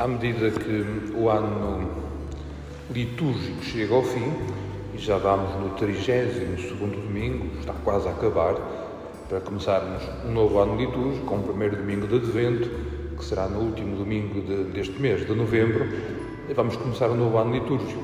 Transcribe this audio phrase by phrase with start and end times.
[0.00, 1.86] À medida que o ano
[2.90, 4.32] litúrgico chega ao fim,
[4.94, 8.54] e já vamos no 32 domingo, está quase a acabar,
[9.28, 12.70] para começarmos um novo ano litúrgico, com o primeiro domingo de Advento,
[13.14, 15.86] que será no último domingo de, deste mês, de novembro,
[16.56, 18.02] vamos começar um novo ano litúrgico.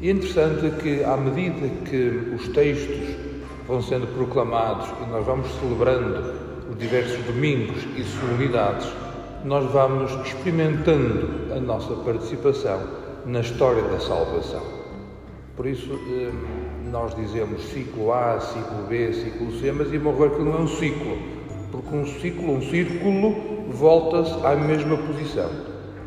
[0.00, 3.14] E é interessante que, à medida que os textos
[3.68, 6.34] vão sendo proclamados e nós vamos celebrando
[6.68, 8.88] os diversos domingos e solenidades,
[9.44, 12.80] nós vamos experimentando a nossa participação
[13.24, 14.62] na história da salvação.
[15.56, 16.30] Por isso, eh,
[16.90, 20.68] nós dizemos ciclo A, ciclo B, ciclo C, mas e morrer que não é um
[20.68, 21.18] ciclo,
[21.70, 23.34] porque um ciclo, um círculo,
[23.70, 25.50] volta-se à mesma posição.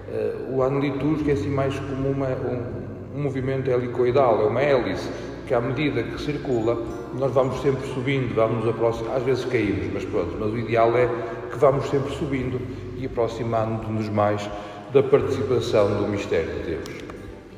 [0.10, 5.10] Eh, o ano litúrgico é assim mais como uma, um, movimento helicoidal, é uma hélice,
[5.48, 6.78] que à medida que circula,
[7.18, 11.10] nós vamos sempre subindo, vamos aproximar, às vezes caímos, mas pronto, mas o ideal é
[11.52, 12.60] que vamos sempre subindo
[13.02, 14.48] e aproximando-nos mais
[14.94, 16.90] da participação do mistério de Deus.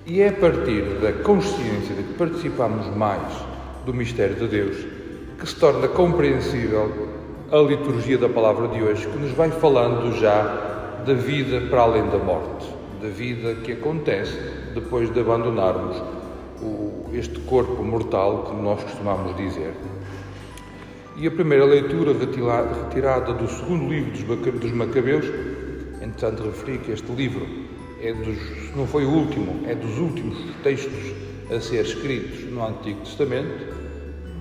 [0.06, 3.32] E é a partir da consciência de que participamos mais
[3.86, 4.86] do mistério de Deus
[5.40, 7.10] que se torna compreensível
[7.52, 10.42] a liturgia da palavra de hoje, que nos vai falando já
[11.06, 12.66] da vida para além da morte,
[13.02, 14.40] da vida que acontece
[14.74, 16.02] depois de abandonarmos
[17.12, 19.74] este corpo mortal, como nós costumamos dizer.
[21.16, 24.12] E a primeira leitura retirada do segundo livro
[24.58, 25.26] dos Macabeus,
[26.02, 27.48] entretanto referi que este livro
[28.02, 31.14] é dos, não foi o último, é dos últimos textos
[31.56, 33.76] a ser escritos no Antigo Testamento.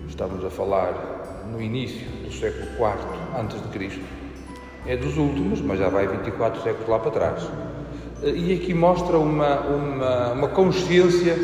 [0.09, 4.01] Estamos a falar no início do século IV antes de Cristo.
[4.87, 7.51] É dos últimos, mas já vai 24 séculos lá para trás.
[8.23, 11.35] E aqui mostra uma, uma, uma consciência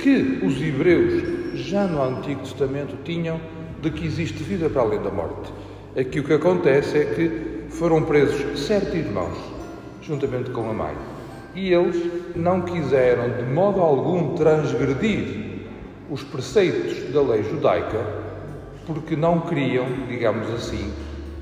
[0.00, 1.22] que os hebreus
[1.54, 3.40] já no Antigo Testamento tinham
[3.82, 5.52] de que existe vida para além da morte.
[5.98, 9.36] Aqui o que acontece é que foram presos sete irmãos,
[10.00, 10.94] juntamente com a mãe,
[11.54, 12.00] e eles
[12.36, 15.42] não quiseram de modo algum transgredir
[16.08, 18.00] os preceitos da lei judaica,
[18.86, 20.92] porque não queriam, digamos assim,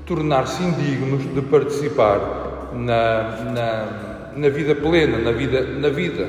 [0.05, 6.27] tornar-se indignos de participar na, na, na vida plena, na vida, na vida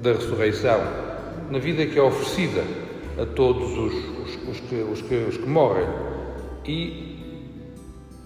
[0.00, 0.80] da ressurreição,
[1.50, 2.62] na vida que é oferecida
[3.20, 5.86] a todos os, os, os, que, os, que, os que morrem.
[6.64, 7.18] E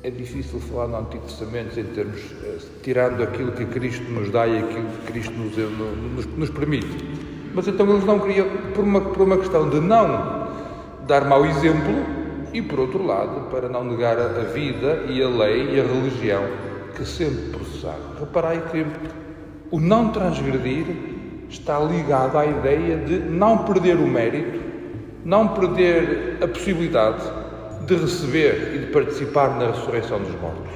[0.03, 4.47] é difícil falar no Antigo Testamento em termos, eh, tirando aquilo que Cristo nos dá
[4.47, 6.89] e aquilo que Cristo nos, nos, nos permite.
[7.55, 10.49] Mas então eles não queriam, por uma, por uma questão de não
[11.07, 11.95] dar mau exemplo
[12.53, 16.43] e, por outro lado, para não negar a vida e a lei e a religião
[16.97, 18.17] que sempre processaram.
[18.19, 18.85] Reparai que
[19.71, 20.85] o não transgredir
[21.49, 24.72] está ligado à ideia de não perder o mérito
[25.25, 27.23] não perder a possibilidade
[27.87, 30.73] de receber e de participar na ressurreição dos mortos.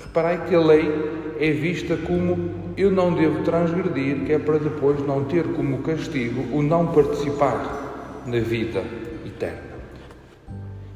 [0.00, 0.90] Reparai que a lei
[1.38, 6.56] é vista como eu não devo transgredir, que é para depois não ter como castigo
[6.56, 8.82] o não participar na vida
[9.24, 9.66] eterna.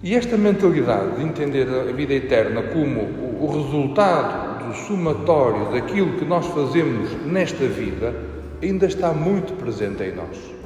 [0.03, 3.03] E esta mentalidade de entender a vida eterna como
[3.41, 8.15] o resultado do somatório daquilo que nós fazemos nesta vida
[8.63, 10.60] ainda está muito presente em nós.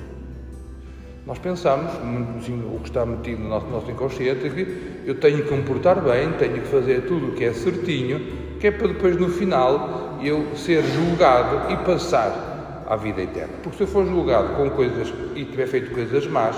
[1.27, 5.49] Nós pensamos, o que está metido no nosso, nosso inconsciente, é que eu tenho que
[5.49, 8.21] comportar bem, tenho que fazer tudo o que é certinho,
[8.61, 13.55] que é para depois no final eu ser julgado e passar à vida eterna.
[13.63, 16.57] Porque se eu for julgado com coisas e tiver feito coisas más,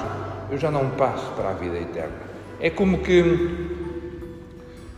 [0.50, 2.14] eu já não passo para a vida eterna.
[2.60, 3.76] É como que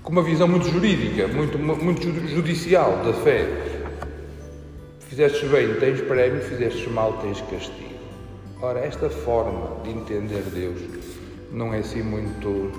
[0.02, 3.46] com uma visão muito jurídica, muito, muito judicial da fé.
[5.00, 7.88] Fizestes bem, tens prémio, fizestes mal, tens castigo.
[8.60, 10.80] Ora, esta forma de entender Deus
[11.52, 12.72] não é assim muito,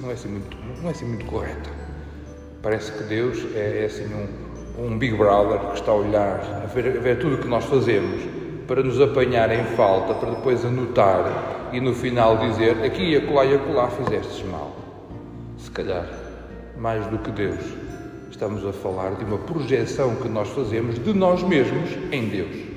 [0.00, 1.70] não é assim muito, não é assim muito correta.
[2.62, 6.66] Parece que Deus é, é assim um, um Big Brother que está a olhar, a
[6.66, 8.22] ver, a ver tudo o que nós fazemos
[8.68, 13.56] para nos apanhar em falta, para depois anotar e no final dizer aqui, acolá e
[13.56, 14.76] acolá fizestes mal.
[15.58, 16.08] Se calhar,
[16.78, 17.58] mais do que Deus,
[18.30, 22.73] estamos a falar de uma projeção que nós fazemos de nós mesmos em Deus.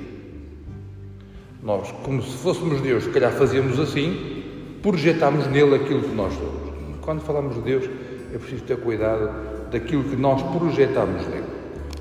[1.62, 4.44] Nós, como se fôssemos Deus, se calhar fazíamos assim,
[4.82, 6.98] projetamos nele aquilo que nós somos.
[7.00, 7.84] Quando falamos de Deus,
[8.32, 9.30] é preciso ter cuidado
[9.70, 11.46] daquilo que nós projetamos nele.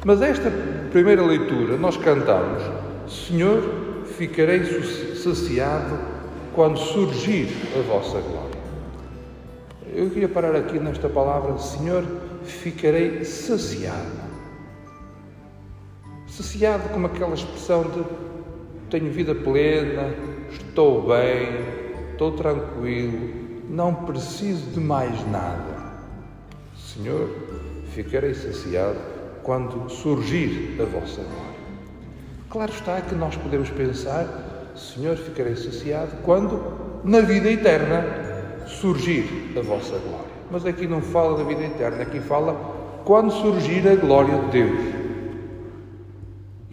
[0.06, 0.52] Mas esta
[0.92, 2.62] primeira leitura, nós cantamos:
[3.08, 3.64] Senhor,
[4.18, 4.64] ficarei
[5.16, 5.98] saciado
[6.54, 8.58] quando surgir a vossa glória.
[9.94, 12.04] Eu queria parar aqui nesta palavra: Senhor,
[12.44, 14.28] ficarei saciado.
[16.28, 18.04] Saciado como aquela expressão de
[18.90, 20.14] tenho vida plena,
[20.52, 21.50] estou bem,
[22.12, 23.30] estou tranquilo,
[23.70, 25.78] não preciso de mais nada.
[26.76, 27.30] Senhor,
[27.94, 28.98] ficarei saciado
[29.44, 31.58] quando surgir a vossa glória.
[32.50, 38.06] Claro está que nós podemos pensar, Senhor, ficarei saciado quando, na vida eterna,
[38.68, 40.28] surgir a vossa glória.
[40.50, 42.54] Mas aqui não fala da vida eterna, aqui fala
[43.04, 44.80] quando surgir a glória de Deus.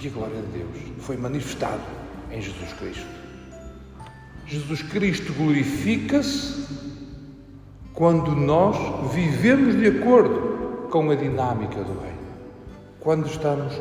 [0.01, 1.94] E a glória de Deus foi manifestada
[2.35, 3.07] em Jesus Cristo.
[4.47, 6.67] Jesus Cristo glorifica-se
[7.93, 8.77] quando nós
[9.15, 12.19] vivemos de acordo com a dinâmica do Reino.
[13.01, 13.81] Quando estamos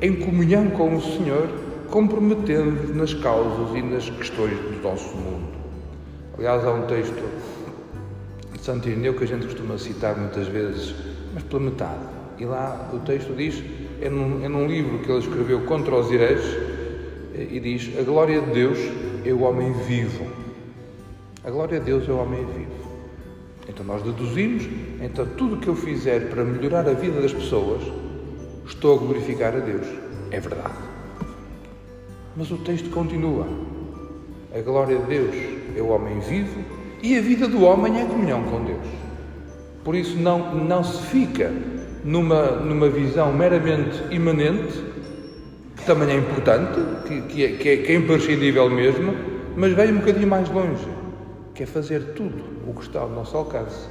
[0.00, 1.48] em comunhão com o Senhor,
[1.90, 5.48] comprometendo-nos nas causas e nas questões do nosso mundo.
[6.36, 7.20] Aliás, há um texto
[8.52, 10.94] de Santo Irineu que a gente costuma citar muitas vezes,
[11.34, 12.02] mas pela metade.
[12.38, 13.62] E lá o texto diz,
[14.00, 16.67] é num, é num livro que ele escreveu contra os hereges,
[17.42, 18.78] e diz: A glória de Deus
[19.24, 20.26] é o homem vivo.
[21.44, 22.78] A glória de Deus é o homem vivo.
[23.68, 24.66] Então nós deduzimos,
[25.00, 27.82] então tudo o que eu fizer para melhorar a vida das pessoas,
[28.66, 29.86] estou a glorificar a Deus.
[30.30, 30.74] É verdade.
[32.36, 33.46] Mas o texto continua.
[34.54, 35.34] A glória de Deus
[35.76, 36.64] é o homem vivo
[37.02, 38.86] e a vida do homem é a comunhão com Deus.
[39.84, 41.52] Por isso não, não se fica
[42.04, 44.82] numa, numa visão meramente imanente,
[45.88, 49.14] também é importante, que, que, é, que, é, que é imprescindível mesmo,
[49.56, 50.86] mas vai um bocadinho mais longe,
[51.54, 53.88] que é fazer tudo o que está ao nosso alcance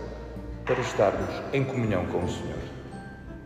[0.63, 2.59] para estarmos em comunhão com o Senhor,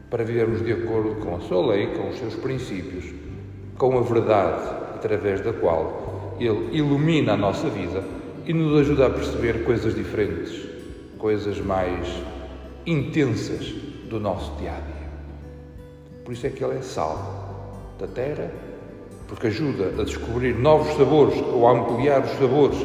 [0.10, 3.06] para vivermos de acordo com a sua lei, com os seus princípios,
[3.78, 8.04] com a verdade através da qual Ele ilumina a nossa vida
[8.46, 10.68] e nos ajuda a perceber coisas diferentes,
[11.18, 12.06] coisas mais
[12.86, 13.74] intensas
[14.10, 15.10] do nosso dia a dia.
[16.26, 17.51] Por isso é que Ele é sal
[18.02, 18.52] da terra,
[19.28, 22.78] porque ajuda a descobrir novos sabores ou a ampliar os sabores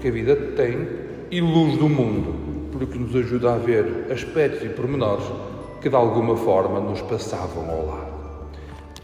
[0.00, 0.86] que a vida tem,
[1.30, 2.34] e luz do mundo,
[2.72, 5.24] porque nos ajuda a ver aspectos e pormenores
[5.80, 8.08] que de alguma forma nos passavam ao lado.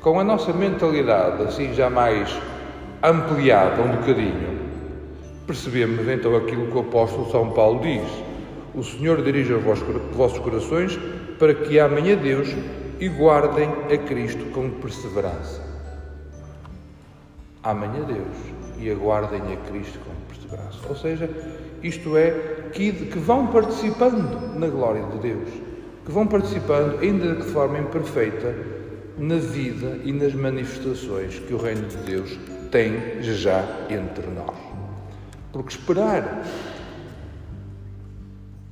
[0.00, 2.34] Com a nossa mentalidade assim já mais
[3.02, 4.58] ampliada um bocadinho,
[5.46, 8.08] percebemos então aquilo que o apóstolo São Paulo diz:
[8.74, 10.98] O Senhor dirige os vossos corações
[11.38, 12.54] para que amem a Deus
[13.04, 15.60] e guardem a Cristo com perseverança.
[17.62, 18.36] Amem a Deus
[18.78, 20.78] e aguardem a Cristo com perseverança.
[20.88, 21.28] Ou seja,
[21.82, 22.30] isto é,
[22.72, 25.50] que, que vão participando na glória de Deus,
[26.06, 28.54] que vão participando, ainda de forma imperfeita,
[29.18, 32.38] na vida e nas manifestações que o Reino de Deus
[32.70, 34.56] tem já entre nós.
[35.52, 36.42] Porque esperar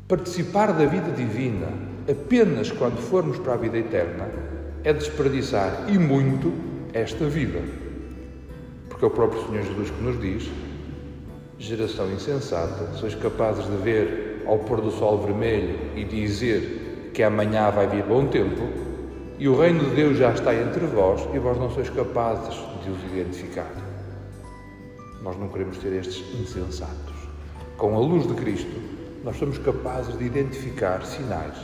[0.09, 4.29] participar da vida divina apenas quando formos para a vida eterna
[4.85, 6.53] é desperdiçar e muito
[6.93, 7.61] esta vida.
[8.89, 10.51] Porque é o próprio Senhor Jesus que nos diz:
[11.59, 17.71] geração insensata, sois capazes de ver ao pôr do sol vermelho e dizer que amanhã
[17.71, 18.69] vai vir bom tempo,
[19.39, 22.91] e o reino de Deus já está entre vós e vós não sois capazes de
[22.91, 23.71] os identificar.
[25.23, 27.13] Nós não queremos ser estes insensatos.
[27.77, 28.81] Com a luz de Cristo,
[29.25, 31.57] nós somos capazes de identificar sinais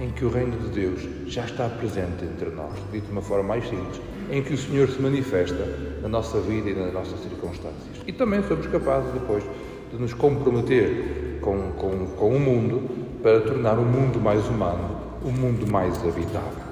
[0.00, 3.48] em que o reino de Deus já está presente entre nós, dito de uma forma
[3.48, 4.00] mais simples,
[4.30, 5.66] em que o Senhor se manifesta
[6.02, 8.02] na nossa vida e nas nossas circunstâncias.
[8.06, 9.42] E também somos capazes depois
[9.90, 12.88] de nos comprometer com, com, com o mundo
[13.22, 16.68] para tornar o mundo mais humano, o mundo mais habitável.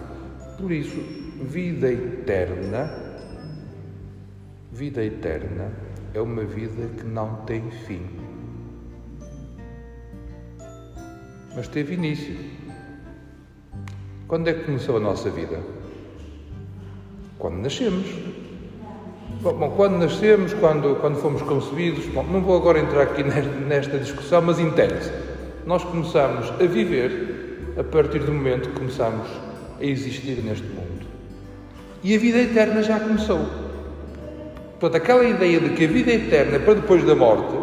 [0.58, 1.00] Por isso,
[1.42, 2.90] vida eterna,
[4.72, 5.72] vida eterna
[6.14, 8.02] é uma vida que não tem fim.
[11.54, 12.36] Mas teve início.
[14.28, 15.61] Quando é que começou a nossa vida?
[17.38, 18.06] Quando nascemos.
[19.40, 23.23] Bom, quando nascemos, quando, quando fomos concebidos, bom, não vou agora entrar aqui
[23.68, 25.12] nesta discussão, mas entende-se.
[25.64, 29.28] Nós começamos a viver a partir do momento que começamos
[29.80, 31.06] a existir neste mundo.
[32.02, 33.38] E a vida eterna já começou.
[34.80, 37.54] Portanto, aquela ideia de que a vida eterna é para depois da morte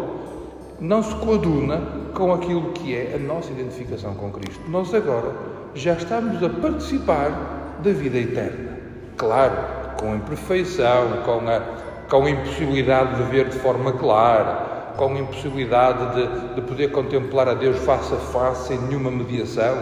[0.80, 1.82] não se coaduna
[2.14, 4.62] com aquilo que é a nossa identificação com Cristo.
[4.68, 5.32] Nós agora
[5.74, 8.78] já estamos a participar da vida eterna.
[9.16, 9.56] Claro,
[9.98, 11.60] com imperfeição, com a,
[12.08, 17.48] com a impossibilidade de ver de forma clara, com a impossibilidade de, de poder contemplar
[17.48, 19.76] a Deus face a face sem nenhuma mediação.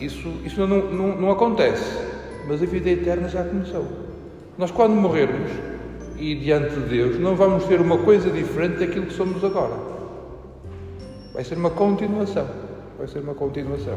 [0.00, 1.98] Isso, isso não, não, não acontece.
[2.46, 3.86] Mas a vida eterna já começou.
[4.58, 5.50] Nós, quando morrermos
[6.16, 9.74] e diante de Deus, não vamos ter uma coisa diferente daquilo que somos agora.
[11.32, 12.46] Vai ser uma continuação.
[12.98, 13.96] Vai ser uma continuação.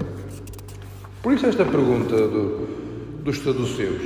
[1.27, 4.01] Por isso, esta pergunta do, dos saduceus,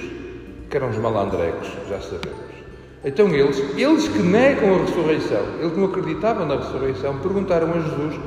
[0.68, 2.50] que eram os malandrecos, já sabemos.
[3.06, 8.20] Então, eles, eles que negam a ressurreição, eles não acreditavam na ressurreição, perguntaram a Jesus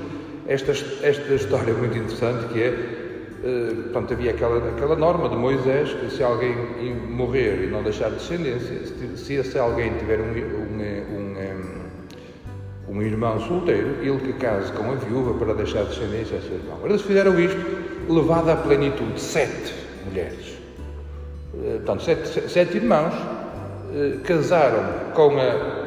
[0.47, 0.71] esta,
[1.05, 2.69] esta história muito interessante que é
[3.43, 6.55] eh, portanto, havia aquela, aquela norma de Moisés que se alguém
[7.11, 8.79] morrer e não deixar descendência,
[9.17, 10.31] se esse alguém tiver um,
[11.19, 11.35] um,
[12.91, 16.55] um, um irmão solteiro, ele que case com a viúva para deixar descendência a seu
[16.55, 16.79] irmão.
[16.85, 20.59] Eles fizeram isto levado à plenitude, sete mulheres.
[21.55, 23.15] Eh, portanto, sete, sete irmãos
[23.95, 25.85] eh, casaram com a.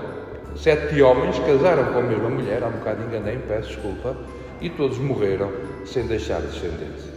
[0.55, 4.17] Sete homens casaram com a mesma mulher, há um bocado enganei, peço desculpa,
[4.59, 5.51] e todos morreram
[5.86, 7.13] sem deixar descendência.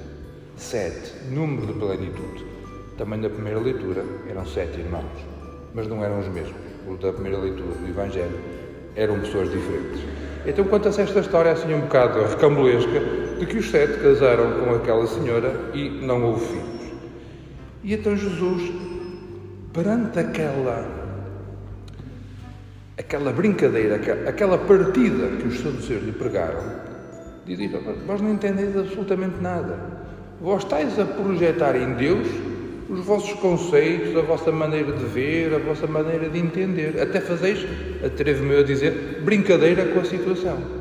[0.56, 2.44] Sete, número de plenitude.
[2.98, 5.06] Também na primeira leitura eram sete irmãos,
[5.74, 6.54] mas não eram os mesmos.
[6.86, 8.38] Os da primeira leitura do Evangelho
[8.94, 10.02] eram pessoas diferentes.
[10.44, 13.00] Então conta-se esta história assim um bocado recambulesca
[13.40, 16.92] de que os sete casaram com aquela senhora e não houve filhos.
[17.82, 18.70] E então Jesus,
[19.72, 21.00] perante aquela
[22.98, 26.60] aquela brincadeira, aquela partida que os saduceus lhe pregaram,
[27.46, 27.58] diz:
[28.06, 29.78] Vós não entendeis absolutamente nada.
[30.38, 32.28] Vós estáis a projetar em Deus
[32.90, 37.00] os vossos conceitos, a vossa maneira de ver, a vossa maneira de entender.
[37.00, 37.66] Até fazeis,
[38.04, 40.79] atrevo-me a dizer, brincadeira com a situação.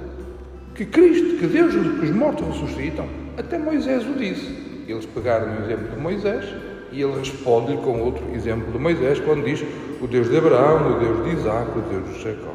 [0.75, 3.07] Que Cristo, que Deus, que os mortos ressuscitam,
[3.37, 4.83] até Moisés o disse.
[4.87, 6.45] Eles pegaram o exemplo de Moisés
[6.91, 9.63] e ele responde-lhe com outro exemplo de Moisés, quando diz
[10.01, 12.53] o Deus de Abraão, o Deus de Isaac, o Deus de Jacó.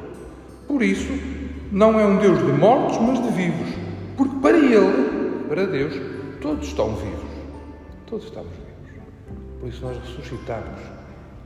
[0.66, 1.12] Por isso,
[1.70, 3.68] não é um Deus de mortos, mas de vivos.
[4.16, 5.94] Porque para ele, para Deus,
[6.44, 7.24] Todos estão vivos.
[8.04, 9.02] Todos estamos vivos.
[9.58, 10.78] Por isso nós ressuscitamos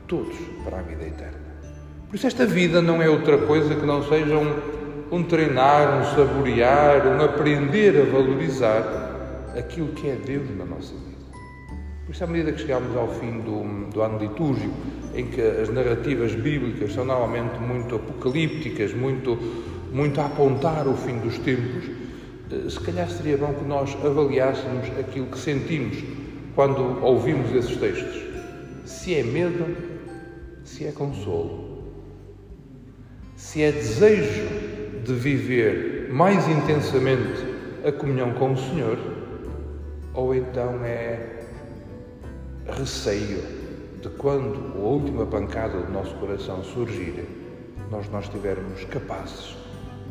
[0.08, 1.38] todos para a vida eterna.
[2.08, 4.60] Por isso esta vida não é outra coisa que não seja um,
[5.10, 11.18] um treinar, um saborear, um aprender a valorizar aquilo que é Deus na nossa vida.
[12.04, 14.74] Por isso, à medida que chegamos ao fim do, do ano litúrgico,
[15.14, 19.36] em que as narrativas bíblicas são normalmente muito apocalípticas, muito,
[19.92, 21.84] muito a apontar o fim dos tempos,
[22.50, 26.02] eh, se calhar seria bom que nós avaliássemos aquilo que sentimos
[26.54, 28.22] quando ouvimos esses textos.
[28.84, 29.76] Se é medo,
[30.64, 31.82] se é consolo,
[33.36, 34.67] se é desejo
[35.08, 37.42] de viver mais intensamente
[37.82, 38.98] a comunhão com o Senhor,
[40.12, 41.46] ou então é
[42.76, 43.42] receio
[44.02, 47.24] de quando a última pancada do nosso coração surgir,
[47.90, 49.56] nós não estivermos capazes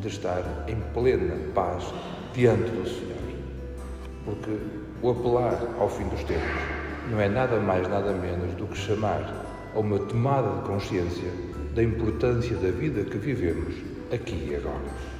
[0.01, 1.93] de estar em plena paz
[2.33, 3.17] diante do Senhor.
[4.25, 4.57] Porque
[5.03, 6.59] o apelar ao fim dos tempos
[7.11, 11.31] não é nada mais, nada menos do que chamar a uma tomada de consciência
[11.75, 15.16] da importância da vida que vivemos aqui e agora.